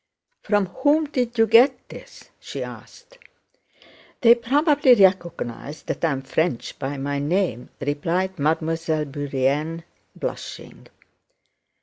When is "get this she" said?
1.45-2.63